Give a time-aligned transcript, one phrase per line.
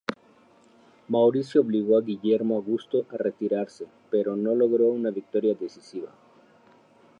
[1.09, 6.11] Mauricio obligó a Guillermo Augusto a retirarse pero no logró una victoria decisiva.